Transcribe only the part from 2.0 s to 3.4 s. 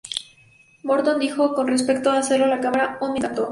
a hacerlo en la cámara: "Oh, me